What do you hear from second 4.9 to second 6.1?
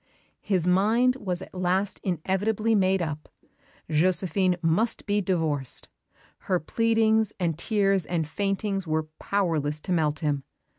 be divorced.